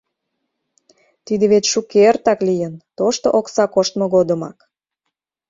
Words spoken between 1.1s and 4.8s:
Тиде вет шуке-эртак лийын, тошто окса коштмо годымак.